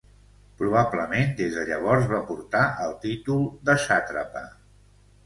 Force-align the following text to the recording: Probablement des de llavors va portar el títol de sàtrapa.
Probablement 0.59 1.35
des 1.41 1.53
de 1.57 1.65
llavors 1.71 2.07
va 2.13 2.21
portar 2.29 2.63
el 2.87 2.97
títol 3.05 3.45
de 3.71 3.77
sàtrapa. 3.85 4.43